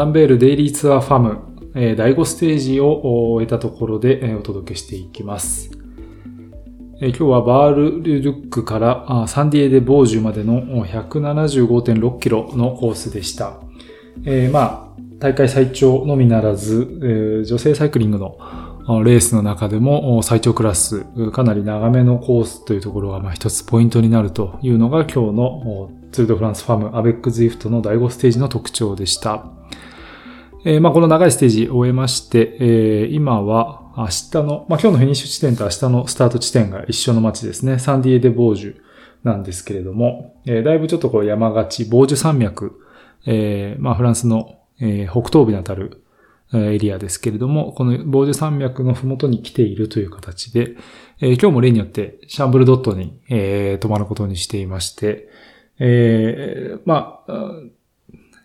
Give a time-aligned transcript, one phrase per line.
[0.00, 1.38] アランベールデイリーツアーファム、
[1.74, 5.70] えー、第5ステージを終えたところで、えー、お届けしていきます。
[7.02, 13.60] えー、今日はバールルルックからサンディエデ・ボージュまでの175.6キロのコースでした。
[14.24, 18.38] えー、まあ、大会最長のみならず、えー、女性サイクリングの
[19.04, 29.59] レースの中でも最長クラス、かなり長めのコースというところがまあ一つポイントになるというのが今日のツールドフランスファムアベックズイフトの第5ステージの特徴でした。
[30.62, 34.10] えー、まあこの長いステージを終えまして、えー、今は明日
[34.42, 37.78] の、まあ今日のフィニッシュ地点と明日のスタート地点が一緒の街ですね。
[37.78, 38.76] サンディエデ・ボージュ
[39.24, 42.78] なんですけれども、えー、だいぶちょっとこう山がち、ボージュ山脈、
[43.24, 46.04] え、まあフランスの、え、北東部にあたる
[46.52, 50.76] エリアですけれども、このボージュ山脈のふもとに来ているという形で、
[51.22, 55.28] え、今日も例によってシャンブルドットに、えー、泊まることにしていまして、
[55.78, 57.50] え、まあ、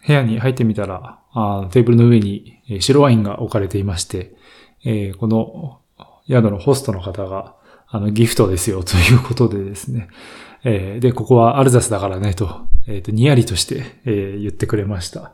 [0.05, 4.35] 部屋に入ってみたら、あテーブルの上に白ワインが置かれていまして、
[4.83, 5.79] えー、この
[6.27, 7.55] 宿のホストの方が、
[7.87, 10.09] あの、ギフトですよということでですね、
[10.63, 15.33] えー、で、ここはアルザスだからね、と、えっ、ー、と、にやりとして、えー、言ってくれました。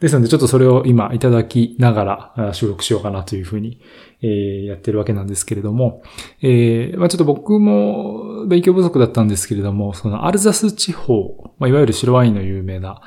[0.00, 3.80] ですので、ちょっとそれを今いただきながら収録しようかなというふうに、
[4.22, 6.02] えー、やってるわけなんですけれども、
[6.40, 13.02] えー、まあちょっと僕も勉強不足だったんですけれども、そのアルザス地方、まあ、いわゆる白ワインの有名な、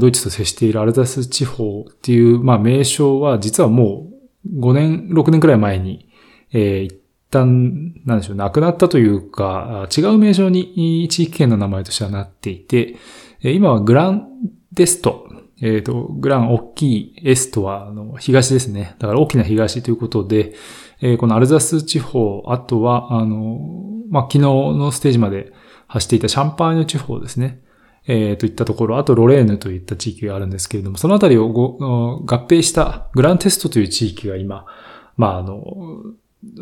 [0.00, 4.08] ドイツと接しているアルザス地方っていう、まあ名称は実はも
[4.46, 6.08] う5年、6年くらい前に、
[6.52, 6.96] えー、
[7.34, 12.96] 旦、なんでしょう、なくなったというか、違う名称に地域圏の名前としてはなっていて、
[13.42, 14.28] 今はグラン
[14.72, 15.28] デスト、
[15.60, 18.96] えっ、ー、と、グラン大きいエストは、あの、東ですね。
[18.98, 20.54] だから大きな東ということで、
[21.00, 23.58] えー、このアルザス地方、あとは、あの、
[24.10, 25.52] まあ、昨日のステージまで
[25.86, 27.60] 走っていたシャンパーニュ地方ですね。
[28.06, 34.66] えー、といったところ、あとロレーヌといった地域があるんですけれども、そのあたりを合併したグランテストという地域が今、
[35.16, 35.64] まあ、あの、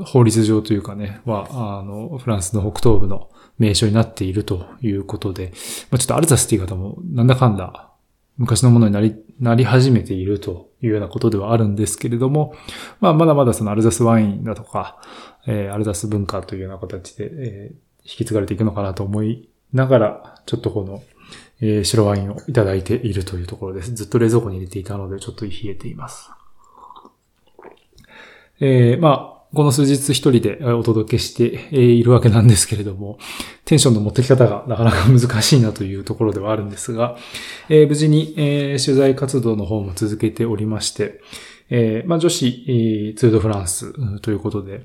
[0.04, 5.52] 法律上というかね、は、あの、フランスの北東部の名所になっているということで、
[5.90, 7.90] まあ、ちょっとアルザスっていう方もなんだかんだ
[8.38, 12.54] 昔のものになり、なり始めているというようなことではあるんですけれども、
[13.00, 15.00] まあまだまだそのアルザスワインだとか、
[15.46, 17.74] えー、アルザス文化というような形で、えー、
[18.04, 21.02] 引き継がれていくのかなと思いながら、ちょっとこの、
[21.62, 23.94] えー、白ワインをいただいているというところです。
[23.94, 26.30] ずっと冷蔵庫に入れていたので、ちょっと冷えています。
[28.60, 33.18] えー、まあ、この数日一人でお届けしているわけなんですけれども、
[33.64, 37.16] テンションの持ってき方がなかなか難しいなというところではあるんですが、
[37.68, 41.20] えー、無事に、えー、取材活動の方も続けておりまして、
[41.74, 44.84] えー、まあ、女子、えー、ツードフランスということで、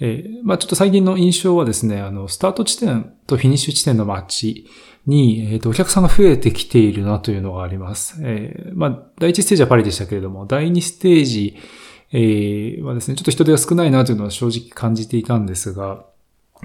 [0.00, 4.66] えー、まあ、ちょっと最近の印象はですね、あの、スタート地点とフィニッシュ地点のマッチ
[5.06, 8.18] に、えっ、ー、と、お客さんが増えてきているなというのがあります。
[8.20, 11.56] えー、まあ、第一ステージはパリでしたけれども、第二ステージ、
[12.10, 16.04] えー、はですね、ちょっと人手が少ないなというのは正直感じていたんですが、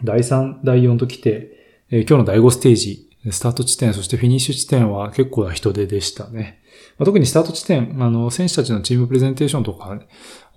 [0.04, 6.60] 第3、第4と来て、えー、今日の第5ステージ、スタート地点、そしてフィニッシュ地点は結構な人手でしたね。
[7.00, 10.00] まあ、特にスタート地点、あの、選手たちのチームプレゼンテーションとか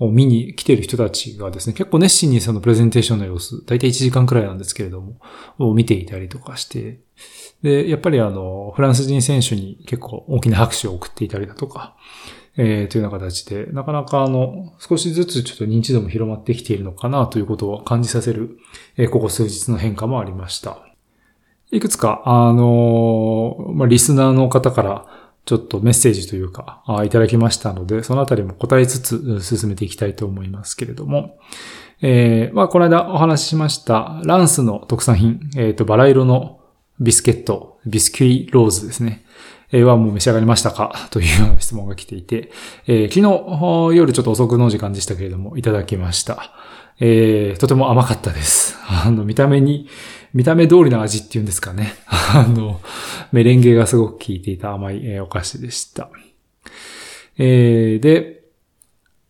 [0.01, 5.21] を見に来てる人たちがですね、結構熱心にそのプレゼンテーションの様子、だいたい1時間くらいなんですけれども、
[5.59, 6.99] を見ていたりとかして、
[7.63, 11.97] で、やっぱりあの、フランス人選手に結構大きな拍手を送っていたりだとか、
[12.57, 18.59] えー、というような形で、なかなかあの、少しずつちょっと認知度も広まってきているのかなということを感じさせる、
[18.97, 20.85] えー、ここ数日の変化もありました。
[21.71, 31.39] いくつか、あのー、まあ、リスナーの方からちょっとメッセージというか、いただきましたので、そのあたりも答えつつ進めていきたいと思いますけれども、
[32.01, 36.61] えー、まあ、この間お話ししました、ランスの特産品、えっ、ー、と、バラ色の
[37.01, 39.25] ビスケット、ビスキュイローズですね。
[39.73, 41.09] えはもう召し上がりましたか？
[41.11, 42.53] というような質問が来ていて、
[42.87, 46.53] えー、昨日夜ちょっと遅くの時間でしたけれども、いただきました。
[47.01, 48.77] えー、とても甘かったです。
[48.87, 49.89] あの、見た目に、
[50.35, 51.95] 見た目通りの味っていうんですかね。
[52.09, 52.81] あの、
[53.33, 56.11] メレンゲがすごく効いていた甘い、お菓子でした。
[57.39, 58.42] えー、で、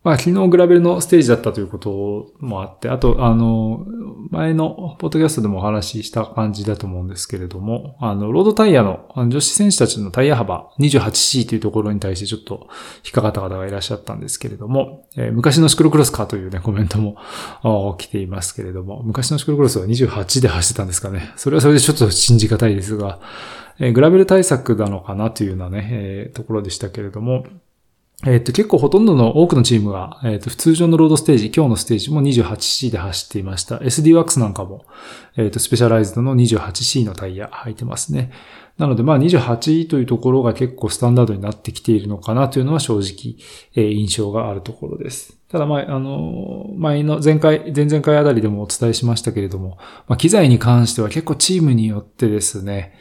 [0.05, 3.87] まあ昨日グラベルのステージだったということもあって、あと、あの、
[4.31, 12.67] 前のポッドキャストでもお話しした感じだと思うんですけれども、あの、ロードタイヤの女子選手たちのタイヤ幅 28C というところに対してちょっと
[13.05, 21.33] 引っかかった方がいらっしゃったんですけれども、えー、昔のシクロクロスかというね、コメントも来ていますけれども、昔のシクロクロスは28で走ってたんですかね。
[21.37, 23.21] それはそれでちょっと信じがたいですが、
[23.79, 27.45] えー、グラベル対策なのかなというようなね、えー、ところでしたけれども、
[28.25, 33.79] えっ、と、結構ほとんどの多くのチームが、えっ、と、普通常のロードステージ、今日のステージも 28C で走っていました。
[33.79, 34.85] SD ワックスなんかも、
[35.37, 38.31] えっ、と、スペシャライズドの 28C のタイヤ履いてますね。
[38.79, 43.37] なので、まあ28というところが結構スタンダードになってきているのかなというのは正直、
[43.75, 45.37] えー、印象があるところです。
[45.49, 52.95] ただ、まあ、あの、前の前回、前々回あたりでもお伝えしましたけれども、まあ、機材に関しては結構チームによってですね、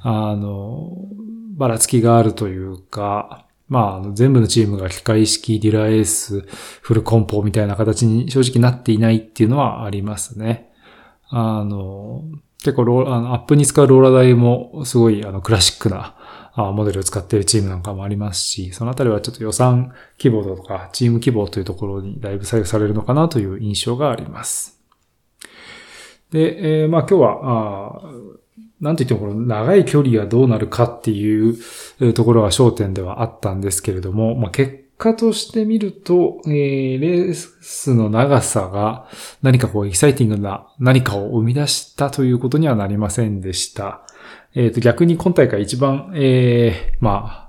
[0.00, 0.92] あの、
[1.56, 6.40] ばらつきがあるというか、まあ、全部のチームが機械式、ディラエース、
[6.80, 10.72] フルコンポみたいな形に正直なっていないっていうのはありますね。
[11.28, 12.22] あの、
[12.62, 16.16] 結構ローあのアップに使うローラー台もすごいあのクラシックな
[16.56, 24.80] モデルを使っているチームなんかもありますし、そのあたりはちょっと予算規模とかチーム規模というところにだいぶ左右されるのかなという印象があります。
[26.30, 28.02] で、えー、まあ今日は、
[28.80, 39.08] なんといってもこの長い距離がどうなるかっていうところが焦点ではあったんですけれども、まあ結果として見ると、えー、レースの長さが
[39.42, 44.02] 何かこうエキサイティングな何かを生み出したということにはなりませんでした。
[44.54, 47.46] えっ、ー、と逆に今大会一番、えー、まあ、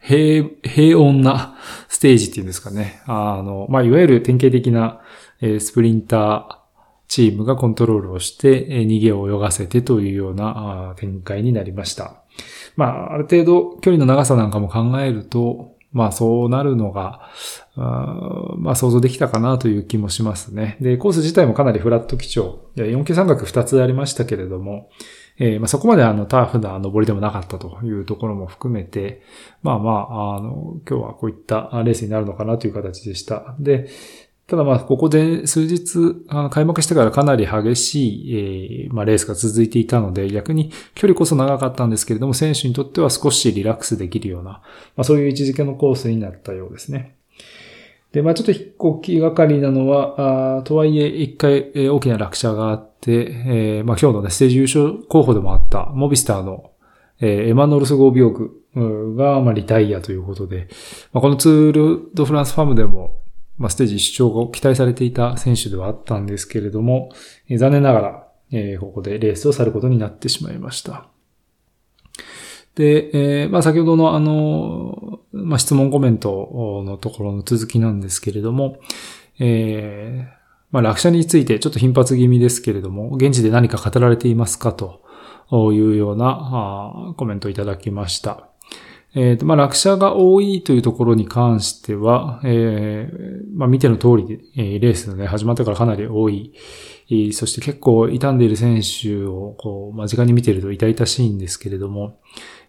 [0.00, 1.56] 平、平穏な
[1.88, 3.02] ステージっていうんですかね。
[3.06, 5.00] あの、まあ、いわゆる典型的な、
[5.40, 6.59] えー、スプリンター
[7.10, 12.22] チームがコントロールをして、逃げを泳がせてというような展開になりました。
[12.76, 17.28] まあ、ある程度距離の長さなんかも考えると、まあそうなるのが、
[17.74, 20.76] まあ想像できたかなという気もしますね。
[20.80, 22.70] で、コース自体もかなりフラット基調。
[22.76, 24.88] 4級三角2つありましたけれども、
[25.40, 29.22] えー、まあ、そこまであのターフな登りでもなかったというところも含めて、
[29.62, 33.56] まあまあ、あの、今日はこういったレースになるのかなという形でした。
[33.58, 33.88] で、
[34.50, 44.60] ただまあ、ここで数日、開幕してからかなり激しい、えー、まあ、レースが続いていたので、逆に距離こそ長かったんですけれども、選手にとっては少しリラックスできるような、ま
[45.02, 47.14] あ、そういう位置づけのコースになったようですね。
[48.10, 56.72] で、まあちょっと一個気がかりなのは、あとはいえ一回、大きな落車があって、えー、まあ今日のね、ステージ優勝候補でもあったモビスターの、
[57.20, 60.66] えー、エマノルスゴービオグが、まあリタイアということで、
[61.12, 63.20] まあこのツールドフランスファームでも、
[63.60, 67.10] まあ、ステージ出張が期待されていた選手ではあったんですけれども、
[67.46, 71.08] え、残念ながら、え、ここでレースを去ることになってしまいました。
[72.74, 78.78] で、え、まあ、先ほどのあの、まあ、質問コメントのところの続きなんですけれども、
[79.38, 80.40] えー、
[80.70, 85.02] まあ、落車についてちょっと頻発気味ですけれども、現地で何か語られていますかと
[85.72, 88.49] いうようなコメントをいただきました。
[89.14, 96.52] えっ、ー、と、まあ、落車が多いというところに関しては、えー、まあ、見ての通り、えー、レースのね、始まってからかなり多い。
[97.32, 102.20] そして結構傷んでいる選手を、こう、間近に見てると痛々しいんですけれども、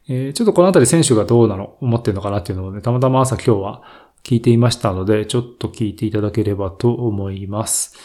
[0.07, 3.83] えー、ちょっとこのあたり選手がどうなの、思ってるのかなっていうのをね、たまたま朝今日は
[4.23, 7.95] 聞いていましたので、ちょっと聞いていただければと思います。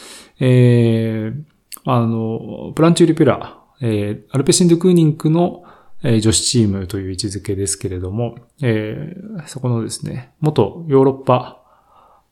[0.40, 1.42] えー、
[1.84, 5.64] あの、プランチューリピュラ、えー、アルペシンドクーニンクの
[6.02, 11.62] え女子チームという位置づけですけれども、えー、そこのですね、元ヨーロッパ、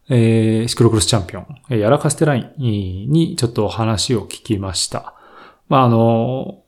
[0.09, 5.15] えー、シクロクロスチャンピオン、えヤラカステラインにちょっと話を聞きました。
[5.69, 6.63] まあ、あの、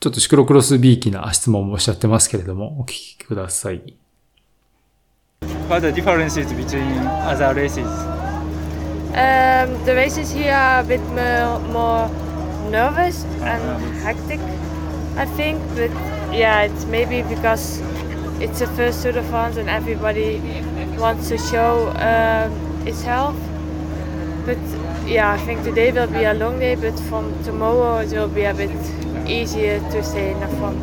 [0.00, 3.96] ちょっとシクロクロス B 気な質問もおっしゃってますけれども、お聞きください。
[5.68, 7.86] What are the differences between other races?
[9.12, 12.08] Um, the races here are a bit more, more
[12.70, 14.40] nervous and hectic.
[15.16, 15.90] I think, that
[16.32, 17.80] yeah, it's maybe because
[18.40, 20.40] it's the first Tour de France and everybody
[20.98, 23.34] wants to show um, itself.
[24.44, 24.58] But
[25.06, 28.44] yeah, I think today will be a long day, but from tomorrow it will be
[28.44, 28.70] a bit
[29.26, 30.82] easier to stay in the front.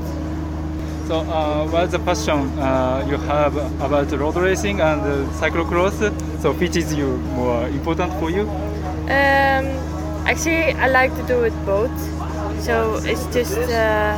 [1.08, 6.00] So, uh, what's the passion uh, you have about road racing and uh, cyclocross?
[6.42, 8.44] So, which is you more important for you?
[9.04, 9.66] Um,
[10.26, 11.92] actually, I like to do it both.
[12.64, 14.16] So it's just uh,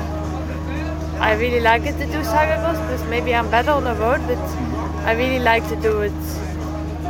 [1.19, 4.37] I really like it to do cyclocross because maybe I'm better on the road, but
[5.03, 6.13] I really like to do it.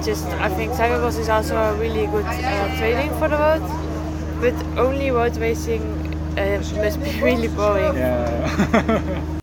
[0.02, 3.64] Just I think cyclocross is also a really good uh, training for the road,
[4.40, 5.82] but only road racing
[6.38, 7.98] uh, must be really boring.
[7.98, 9.26] Yeah.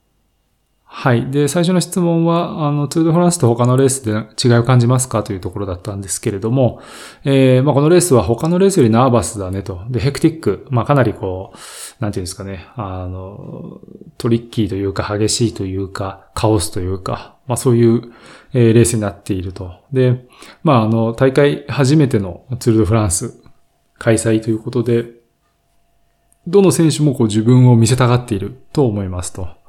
[1.03, 1.33] はい。
[1.33, 6.81] で、最初の質問は、あの、ツールフランスと他のレースで違いを感じますかというところだったんですけれども、
[7.25, 9.83] えー、まあ、このレースは他のレースよりナーバスだねと。
[9.91, 10.65] で、ヘクティック。
[10.71, 11.59] まあ、かなりこう、
[12.01, 13.81] なんていうんですかね、あの、
[14.17, 18.13] トリッキーというか、激しいというか、カオスというか、まあ、そういう、
[18.53, 19.73] えー、レースになっていると。
[19.93, 20.25] で、
[20.63, 23.43] まあ、あの、大会初めてのツールドフランス
[23.99, 25.07] 開催ということで、
[26.47, 29.62] どの選手もこう自分を見せたがっていると思いますと。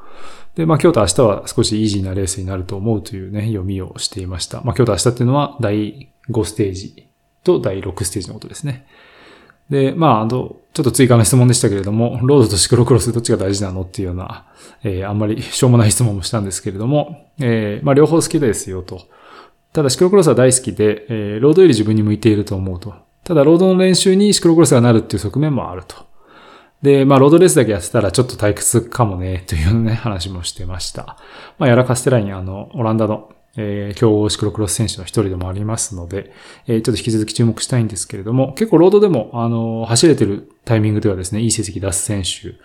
[0.56, 4.62] で、まあ今日と明日は少しイージーなレースになると思うというね、読みをしていました。
[4.62, 7.08] まあ今日と明日っていうのは第5ステージ
[7.44, 8.86] と第6ステージのことですね。
[9.70, 10.30] で、まああの、
[10.74, 14.46] ちょっと追加の質問でしたけれども、ロードとシクロクロスどっちが大事なのっていうような、
[14.84, 19.02] えー、あんまりしょうもない質問もしたんですけれども、えー、まあ両方好きですよと。
[19.72, 22.94] ただシクロクロスは大好きで、えー、ロードより自分に向いていると思うと。
[23.24, 26.13] ただロードの練習にシクロクロスがなるっていう側面もあると。
[26.84, 31.18] で、まあロードレースだけやってたらちょっと退屈かもね、というね、話もしてました。
[31.58, 36.32] まあヤラカステライン、あの、オランダのえー、強豪シクロクロス選手の一人でもありますので、
[36.66, 42.56] えー、ちょっと引き続き注目したいんですけれども、結構ロードでも、あの、走れてるタイミングではですね、いい成績出す選手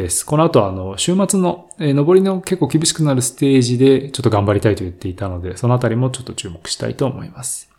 [0.00, 0.24] です。
[0.24, 7.70] この後、あの、週末の、えー、上りの結構厳しくなるステージで、ちょっと頑張りたいと言っていたので、そのあたりもちょっと注目したいと思います。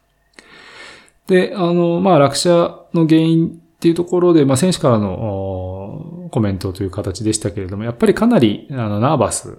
[1.25, 9.57] で、あの、まあ、落車の原因っていうところで、まあ、選手からのコメントという形でしたけれども、やっぱりかなり、あの、ナーバス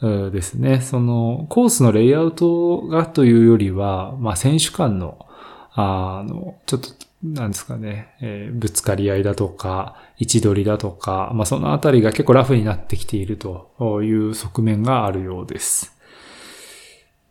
[0.00, 0.80] ですね。
[0.80, 5.26] その、コースのレイアウトがというよりは、まあ、選手間の、
[5.72, 6.88] あの、ちょっと、
[7.24, 13.72] なんですかね、えー、ぶつかり合いだとか、位置取りだとか、まあ、そのあたりが結構ラフになってきていると
[14.04, 15.98] いう側面があるようです。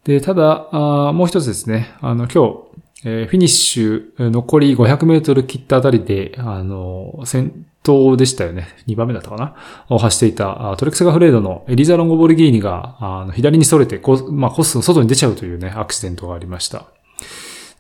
[0.04, 2.67] で、ただ、あもう一つですね、あの、今日、
[3.06, 8.68] えー、フィニッシュ、残り500メートル切ったあたりで、あの、先頭でしたよね。
[8.88, 9.56] 2番目だったかな？
[9.90, 16.86] を走っていたトレクセガフレードのエリザ・ロンゴボルギーニが、あの左に逸れてコ、まあ、コスの外に出ちゃうというね、アクシデントがありました。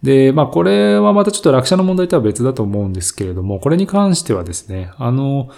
[0.03, 5.49] で、まあ、これはまたちょっと落車の問題とは別だと思うんですけれども、これに関してはですね、あの、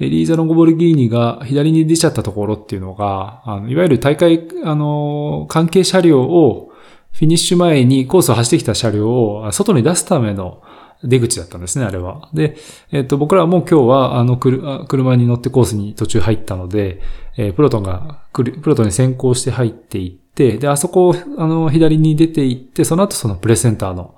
[0.00, 6.71] エリーザ・ロンゴボルギーニが左に出ちゃったところっていうのが、あのいわゆる大会、あの、関係車両を
[7.12, 10.62] フィニッシュ前にコースを走ってきた車両を外に出すための
[11.04, 12.28] 出口だったんですね、あれは。
[12.32, 12.56] で、
[12.92, 17.00] えっ、と、僕らはもう今日は、あの、車に乗ってコースに途中入ったので、
[17.36, 24.14] えー、プロトンが、プロトンに先行して入っていって、で、あそこを、あの、左に出ていって、その後そのプレセンターの、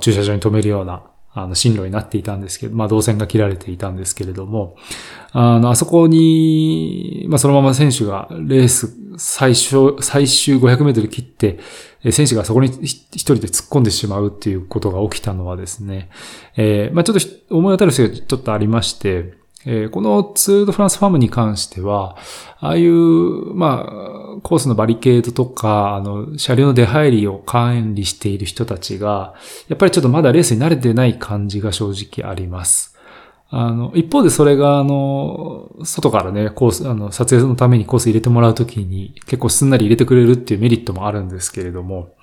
[0.00, 4.76] 駐車場に止めるような、あの、進路になっていたんですけど、まあ、動線が切られていたんですけれども、
[5.32, 11.58] あの、あそこに、まあ、そのまま選手がレース最初、最終500メートル切って、
[12.12, 16.10] 選手がそこに一人で突っ込んでしまうっていうことが起きたのはですね、
[16.56, 19.34] えー、まあ、ちょっと思い当たる人がちょっとありまして、
[19.68, 22.16] えー、このツールドフランスファームに関しては、
[22.60, 29.34] ああいう、まあ、コースのバリケードとか、あの、車両の出入りを管理している人たちが、
[29.68, 32.95] やっぱりちょっとまだレースに慣れてない感じが正直あります。
[33.48, 42.14] あの、一方でそれが、あの、外からね、コース、あの、撮影のためにコース入れてもらうときに結構すんなり入れてくれるっていうメリットもあるんですけれども、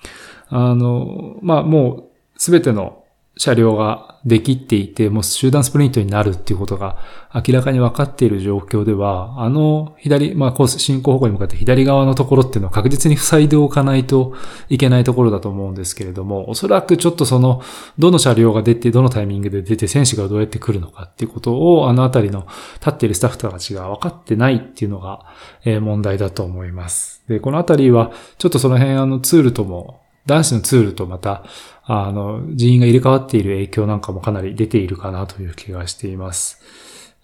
[0.48, 2.04] あの、まあ、もう、
[2.36, 3.03] すべての
[3.36, 6.98] 車両ができていて、もう集団スプリントになるっていうことが
[7.34, 14.34] 明らかに分かっている状況では、あの左、まあコース、進行方向に向かって左側のところっていうのは確実に塞いでおかないと
[14.68, 17.60] いけないところだと思うんですけれども、おそらくちょっとその、
[17.98, 22.46] どの車両が出て、どのタイミングで出て、選手がどうやって来るのかっていうことを、あのあたりの
[22.78, 25.26] 立っているスタッフたちが分かってないっていうのが、
[25.64, 27.24] え問題だと思います。
[27.28, 31.44] で、このあたりは、ちょっとその辺あのツールとも男子のツールとまた、
[31.84, 36.60] あの、人員が入れ替わっている影響なんかもかなり出ているかなという気がしています。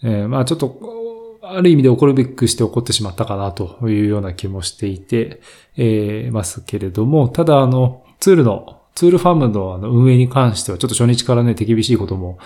[0.02, 5.40] えー、まあちょっと、ある意味で起こるべくして起こってしまったかなというような気もしていて、
[5.76, 12.38] えー、ますけれども、ただあの、ツールのツールファームの運営に関しては、ちょっと初日からね、手厳しいことも、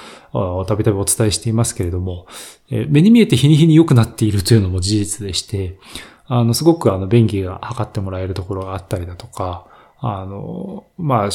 [0.69, 2.27] たびたびお伝えしていますけれども、
[2.71, 5.79] え、目に見えて日に日に良くなっているというのも事実でして、
[6.27, 9.67] あの、すごくあの、便宜が測ってもらえるところがあったりだとか、
[10.01, 11.29] あの、まあ、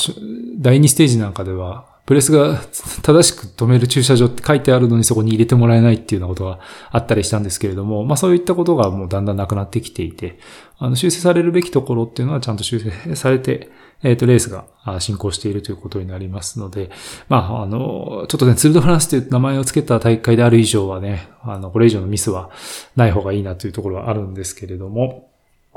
[0.57, 2.59] 第2ステージなんかでは、プレスが
[3.03, 10.39] 正しく止める駐車場って書いてあるのにそこに入れてもらえないっていうようなことがあったりしたんですけれども、まあそういったことがもうだんだんなくなってきていて、
[10.79, 13.69] あの修正されるべきところっていうのはちゃんと修正されて、
[14.01, 14.65] えっ、と、レースが
[14.99, 16.89] 進行しているということになりますので、
[17.27, 22.49] まあ、あの、ちょっとね、ツールドフランスという名前を付けた大会である以上はね、あの、これ以上のミスは
[22.95, 25.28] ない方がいいなというところはあるんですけれども、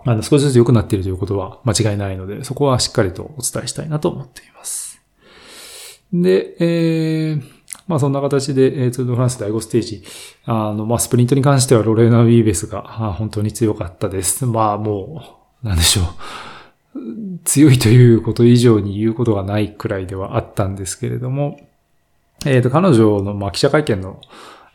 [0.05, 5.03] あの、少しずつ良くなっているということは間違いないので、そこはしっかりとお伝えしたいなと思っています。
[6.13, 7.43] で、えー、
[7.87, 10.05] まあそんな形で、えー、ツールドフランス第5ステージ、
[10.45, 14.47] あの、まあスプリントに関してはロレーナ・ウィーベスが本当に強かったです。
[14.47, 15.23] まあも
[15.63, 16.05] う、なんでしょう。
[17.45, 21.59] 強いということ以上に言うことがないくらいではあったんですけれども、
[22.45, 24.21] えっ、ー、と、彼女の、まあ、記者会見の、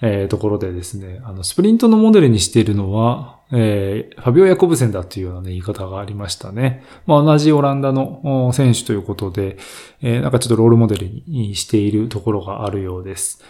[0.02, 6.84] えー、ところでですね、あの、スプリントのモデルにしているのは、えー、ファビオ・ヤコブセンだというような、ね、言い方がありましたね。
[7.06, 9.58] まあ、同じオランダの選手ということで、
[10.02, 13.44] えー、なんかちょっとロールモデルにしているところがあるようです。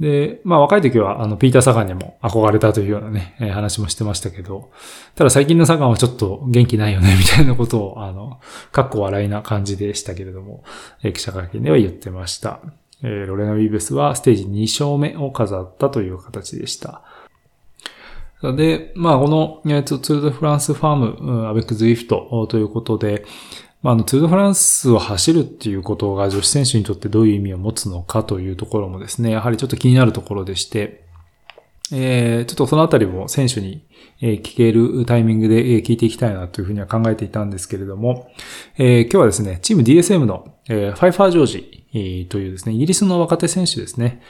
[0.00, 4.70] で、まあ若い時は、あの、ピーター・サガンにも憧れたというようなね、えー、話もしてましたけど、
[5.14, 8.38] ただ最近のサガンはちょっと元気ないよね、 みたいなことを、あの、
[8.72, 10.64] かっこ笑いな感じでしたけれども、
[11.02, 12.60] えー、記者会見では言ってました。
[13.02, 17.02] えー、ロレナ・ウィーベスはステージ2勝目を飾ったという形でした。
[18.42, 23.24] で、まあ、この、えっと、ツールドフランスファーム、アベックズイフトということで、
[23.82, 31.05] まあ、あの、ツールドフランスを走るっていうことが女子選手にとってどういう意味を持つのかというところもですね、やはりちょっと気になるところでして、
[31.92, 33.86] えー、ちょっとそのあたりも選手に
[34.20, 38.30] 聞けるタイミングで聞いていきたいなというふうには考えていたんですけれども、
[38.76, 44.20] えー、今日はですね、チーム DSM の、え、ファイファージョージというですね、イギリスの若手選手ですね、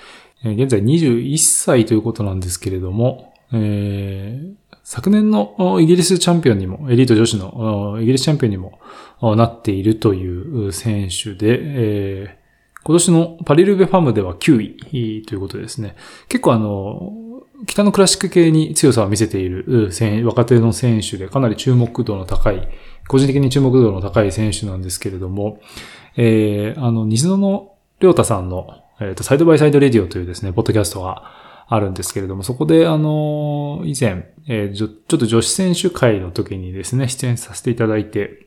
[0.43, 8.79] 現在21歳ということなんですけれども、えー、昨年のイギリスチャンピオンにも、エリート女子のイギリスチャンピオンにも
[9.21, 14.61] なっているという選手で、えー、今年のパリルベファムでは9
[14.93, 15.97] 位ということですね。
[16.29, 17.13] 結構あの、
[17.67, 19.91] 北のクラシック系に強さを見せている
[20.25, 22.69] 若手の選手でかなり注目度の高い、
[23.09, 25.61] 個人的に注目度の高い選手なんですけれども、
[26.17, 31.31] えー、あの、西野の良太さんの、えっ、ー、と、サイドバイサイドレディオというですね、ポッドキャストが
[31.69, 38.47] あるんですけれども、そこであの、以前、えー、ちょっと女子選手会の時にですね、出演させていただいて、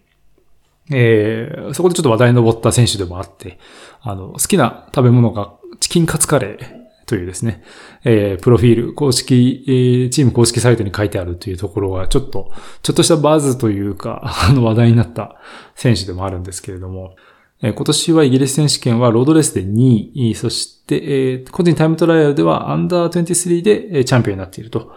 [0.91, 3.59] えー、そこでちょっと話題に上った選手でもあって、
[4.01, 6.78] あの、好きな食べ物がチキンカツカレー
[7.09, 7.63] というですね、
[8.03, 12.51] えー、プロフィール、公式、えー、チーム公式サイトに書いてあるというところが、ちょっと、
[12.83, 15.37] ちょっとしたバズというか、 あの話題になった
[15.73, 17.15] 選手でもあるんですけれども、
[17.63, 24.91] えー、今年はイギリス選手権はロードレースで2位、そして、えー、個人タイムトライアルではアンダー23でチャンピオンになっていると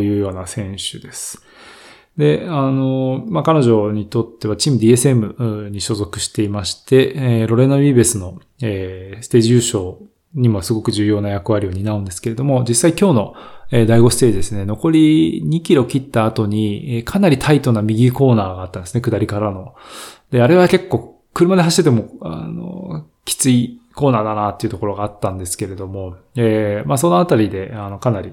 [0.00, 1.42] いうような選手です。
[2.16, 9.96] で、あの、まあ、彼女にとってはチーム DSM に所属していまして、えー、ロレナ・ウィーベスの、えー、ステージ優勝
[10.34, 13.34] にもすごく重要な役割を担うんですけれども、実際今日の
[13.70, 19.74] 第5ステージですね、残り2キロ切った後に、かなりタイトな右コーナーがあったんですね、下りからの。
[20.30, 28.32] で、あれは結構車で走ってても、あの、きついコーナーだなっていうところがあったんですけれども、えー、まあそのあたりで、あの、かなり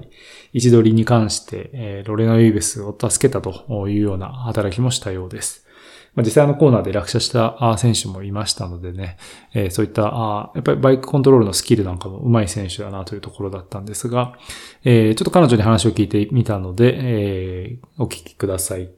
[0.52, 5.67] 位置取りに関して、えー、ロレナ・ウィーベスを助けたというような働きもしたようです。
[6.14, 9.16] まあ、実際のコーナーで落車した選手もいましたのでね、
[9.54, 14.36] えー、そういったあ、やっぱりバイクコントロールのスキルなんかも上手い選手だなというところだったんですが、
[14.84, 18.90] えー、ちょっと彼女に話を聞いてみたので、えー、お聞きください。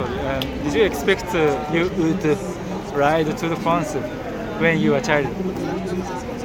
[0.00, 1.34] Um, did you expect
[1.72, 2.38] you would
[2.94, 3.96] ride to the France
[4.60, 5.26] when you were a child?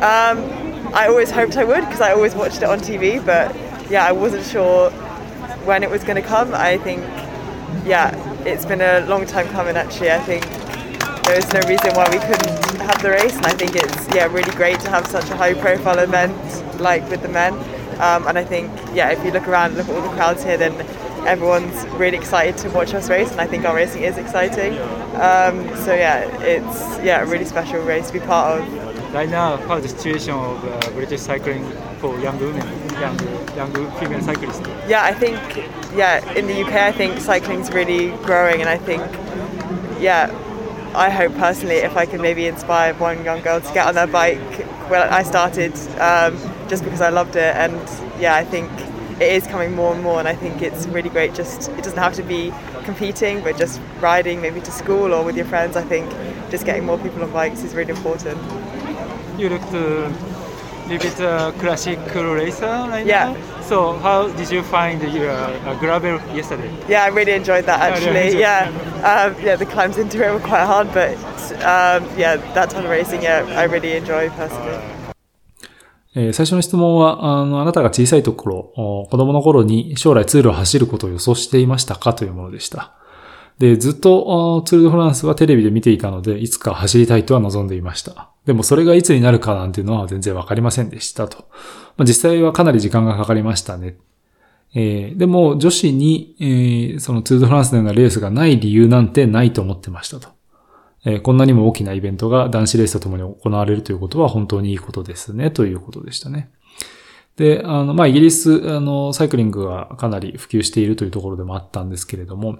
[0.02, 0.40] Um,
[0.94, 3.56] I always hoped I would because I always watched it on TV, but
[3.90, 4.90] yeah, I wasn't sure
[5.66, 6.54] when it was going to come.
[6.54, 7.02] I think,
[7.86, 8.12] yeah,
[8.46, 10.12] it's been a long time coming actually.
[10.12, 10.44] I think
[11.26, 14.52] there's no reason why we couldn't have the race, and I think it's yeah really
[14.56, 16.36] great to have such a high profile event
[16.80, 17.54] like with the men.
[18.02, 20.44] Um, and I think yeah, if you look around, and look at all the crowds
[20.44, 20.74] here, then
[21.26, 24.78] everyone's really excited to watch us race, and I think our racing is exciting.
[25.16, 29.14] Um, so yeah, it's yeah a really special race to be part of.
[29.14, 31.64] Right now, how's the situation of uh, British cycling
[32.00, 32.68] for young women,
[33.00, 33.18] young
[33.56, 34.62] young female cyclists?
[34.88, 35.38] Yeah, I think
[35.96, 39.04] yeah in the UK, I think cycling's really growing, and I think
[40.02, 40.40] yeah.
[40.96, 44.06] I hope personally if I can maybe inspire one young girl to get on their
[44.06, 44.40] bike.
[44.92, 47.74] Well, I started um, just because I loved it, and
[48.22, 48.70] yeah, I think
[49.20, 51.34] it is coming more and more, and I think it's really great.
[51.34, 52.54] Just it doesn't have to be
[52.84, 55.76] competing, but just riding maybe to school or with your friends.
[55.76, 56.12] I think
[56.52, 58.38] just getting more people on bikes is really important.
[59.40, 60.12] You looked uh,
[60.94, 63.32] little bit uh, classic racer right yeah.
[63.32, 63.62] now.
[63.64, 66.72] So how did you find your uh, gravel yesterday?
[66.88, 68.40] Yeah, I really enjoyed that actually.
[68.40, 68.68] Yeah,
[69.04, 71.16] um, yeah, the climbs into it were quite hard, but
[71.64, 74.80] um, yeah, that ton of racing, yeah, I really enjoy personally.
[76.16, 82.94] えー、最初の質問は、あの、あなたが小さいところ、子供の頃に将来ツールを走ることを予想していましたかというものでした。
[83.58, 88.33] で、ずっとツールドフランスはテレビで見ていたので、いつか走りたいとは望んでいました。
[88.46, 91.48] でもそれがいつになるかなんていうのは全然わかりませんでしたと。
[91.98, 93.98] まあ、実際はかなり時間がかかりましたね。
[94.76, 100.30] えー、でも女子に、えー、そのツードフランスのようなレースがない理由なんてないと思ってましたと。
[101.06, 106.50] えー、こんなにも大きなイベントが男子レースとともに行われるということは本当にいいことですね、ということでしたね。
[107.36, 112.60] で、あの、まあ、イギリス、あの、サイクリングがかなり普及しているというところでもあったんですけれども、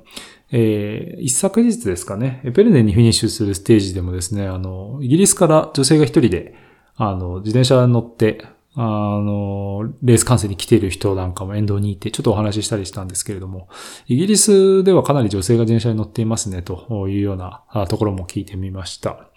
[0.52, 6.56] えー、一昨日ですかね、ペルネにフィニッシュするステージでもですね、あの、イギリスから女性が一人で、
[6.96, 13.70] あの、自転車に乗って、あの、レース観戦に来ている人なんかも沿道にいて、ちょっとお話ししたりしたんですけれども、
[14.08, 19.28] イギリスではかなり女性が自転車に乗っていますね、というようなところも聞いてみました。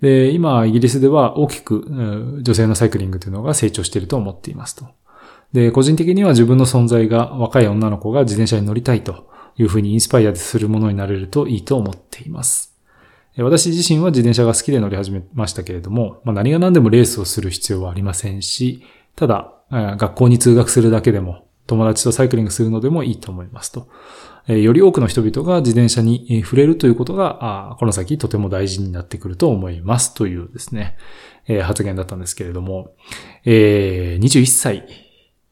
[0.00, 4.86] で、今、イギリスでは大きく女性のサイクリングというのが成長していると思っていますと。
[5.52, 12.76] で、個人的には自分の存在が若い女の子が自転車に乗りたいというふうにインスパイアするものになれるといいと思っています。
[13.36, 18.82] 私自身は自転車が好きで乗り始めましたけれども、まあ、何が何でもレースをする必要はありませんし、
[19.14, 23.88] ただ、学校に通学するだけでも、友達とサイクリングするのでもいいと思いますと。
[24.48, 30.96] より多くの人々が自転車に触れるということが、この先とても大事になってくると思いますというですね、
[31.62, 32.92] 発言だったんですけれども、
[33.44, 34.86] 21歳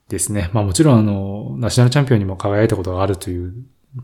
[0.09, 0.51] ですね。
[0.55, 3.55] まあもちろんあの、ナショナルチャンピオンにも輝いたことがあるという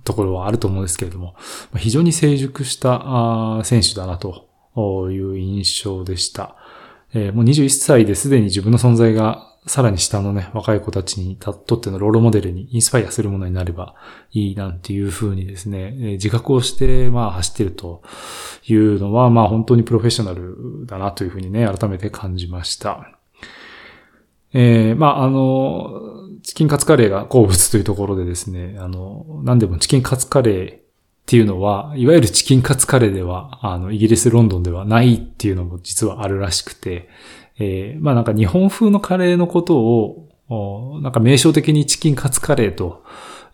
[0.04, 1.36] ところはあると思うんですけれども、
[1.76, 4.46] 非常に成熟した選手だなと
[5.10, 6.56] いう印象でした。
[7.14, 13.94] もう21歳ですでに自分の存在がさらに下のね、若い子たちにとってのロールモデルにインスパイアするものになれば
[14.32, 18.02] いいなんていうふうにですね、自覚をして、まあ走ってると
[18.64, 23.18] いうのは、まあ本当にプロフェッショナルだなというふうにね、改めて感じました。
[24.52, 25.90] えー、まああの、
[26.42, 30.81] チキンカツカレーが好物というところでですね、あの、何でもチキンカツカレー
[31.22, 37.08] っていうのは、いわゆるチキンカツカレーでは、あの、イギリス・ロンドンではないっていうのも実はあるらしくて、
[37.58, 40.28] えー、まあなんか日本風のカレーのことを、
[41.00, 43.04] なんか名称的にチキンカツカレーと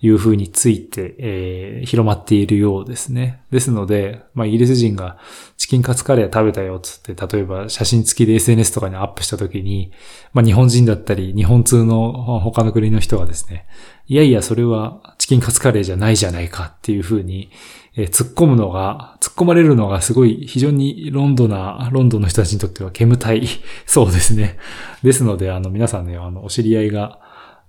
[0.01, 3.43] いう風について、えー、広まっているようですね。
[3.51, 5.19] ですので、まあイギリス人が
[5.57, 9.93] チキンカツカレー食べたよつって、例えば写真付きで SNS とかにアップした時に、
[10.33, 13.67] まあ日本人だったり、日本通の他の国の人がですね、
[14.07, 17.51] いやいやそれはチキンカツカレーじゃないじゃないかっていう風に、
[17.97, 23.47] えー、突っ込むのが、突っ込まれるのがすごい非常にロンドな、ロンドンの人たちにとっては煙たい
[23.85, 24.57] そうですね。
[25.03, 27.21] ですので、あの皆さんね、あの、お知り合いが、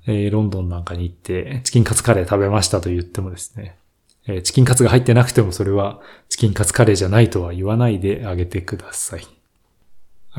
[0.08, 3.76] えー、ロンドンなんかに行って、チキンカツカレー食べましたと言ってもですね、
[4.26, 9.39] えー、チキンカツが入ってなくてもそれはチキンカツカレーじゃないとは言わないであげてください。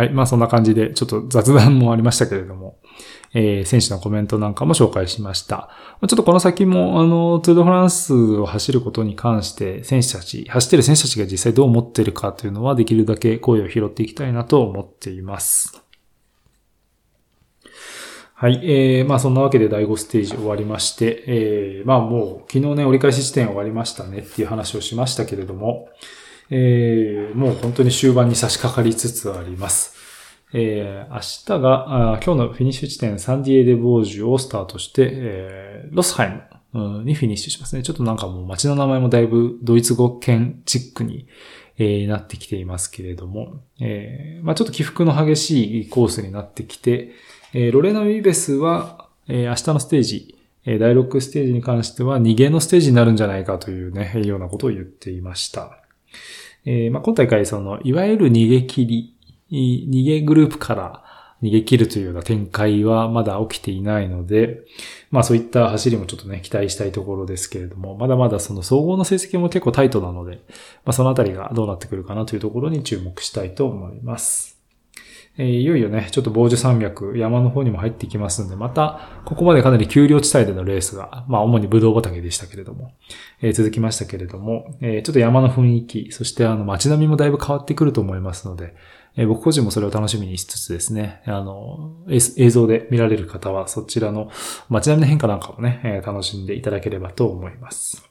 [0.01, 0.11] はい。
[0.15, 2.79] まあそんな感じで、ちょっと雑談もありましたけれども、
[3.35, 5.69] えー、選手のコメントなんかも紹介しました。
[6.01, 15.83] ちょっとこの先も、あの、トゥードフランスを走ることに関して、選手たち、走ってる選手たちが実際どう思ってるかというのは、できるだけ声を拾っていきたいなと思っています。
[18.33, 18.59] はい。
[18.63, 25.91] えー、まあそんなわけで第5ステージ終わりまして、えー、まあもう昨日ね、折り返し地点終わりましたねっていう話をしましたけれども、
[26.51, 29.97] えー、もう本当に終盤に差し掛かりつつあります。
[30.53, 37.83] えー、明日があ、今日のフィニッシュ地点サンディエデ・ボージュをスタートして、えー、ロスハイムにフィニッシュしますね。
[37.83, 41.29] ちょっとなんかもう街の名前もだいぶドイツ語圏チックに、
[41.79, 47.13] えー、なってきていますけれども、えー、まあちょっと起伏の激しいコースになってきて、
[47.55, 50.37] えー、ロレナ・ウィベスは、えー、明日のステージ、
[50.67, 55.80] 第6ステージに関しては逃げのステージになるんじゃないかというね、ようなことを言っていました。
[56.65, 59.15] えーまあ、今大会その、いわゆる逃げ切り
[59.51, 61.05] 逃げグループから
[61.43, 64.61] 逃げ切るというような展開はまだ起きていないので、
[65.11, 70.43] まあそういった走りもちょっとね、期待したいところですけれども、まだまだその総合の成績も結構タイトなので、
[70.85, 74.60] まあそのあたりがどうなってくるかなというところに注目したいと思います。
[75.39, 82.93] えー、いよいよね、ちょっと防除山脈、山の方にも入っていきますので、また、ここまでかなり丘陵地帯でのレースが、まあ主にブドウ畑でしたけれども、
[83.41, 88.75] えー、続きましたけれども、えー、ちょっと山の雰囲気、そしてあの街並みもだいぶ変わってくると思いますので、
[89.17, 94.31] え僕個人もそれを楽しみにしつつですね、あの、映像で見られる方はそちらの
[94.69, 98.10] 街並みの変化なんかもね、え楽しんでいただければと思います。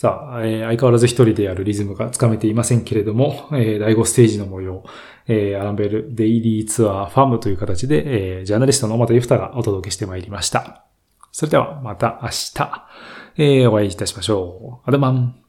[0.00, 4.82] さあ、えー、相変わらず一人でやるリズムがつかめていませんけれども、えー、第5ステージの模様、
[5.26, 10.86] えー、アランベルデイリーツアーファームという形で、えー、ジャーナリストの小又ゆふたがお届けしてまいりました。
[11.32, 12.86] それではまた明日、
[13.36, 14.88] えー、お会いいたしましょう。
[14.88, 15.39] アドマン。